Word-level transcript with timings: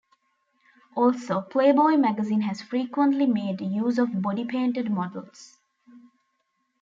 Also 0.95 1.41
"Playboy" 1.41 1.91
magazine 1.95 2.41
has 2.41 2.59
frequently 2.59 3.27
made 3.27 3.61
use 3.61 3.99
of 3.99 4.19
body 4.23 4.43
painted 4.43 4.89
models. 4.89 5.59